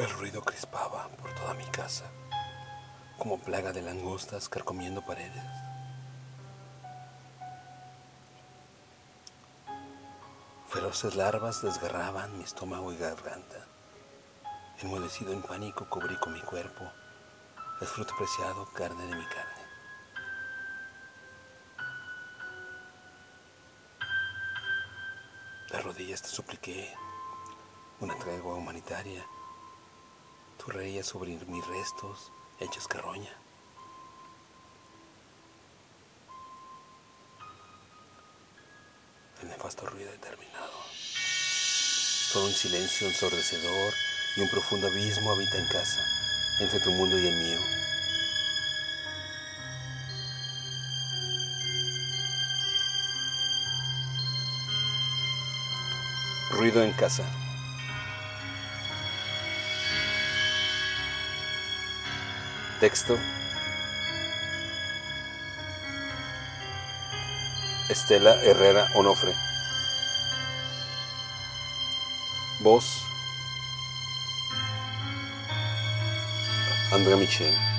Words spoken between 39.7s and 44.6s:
ruido determinado. Todo un silencio ensordecedor y un